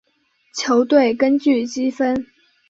[0.55, 2.25] 球队根据积分。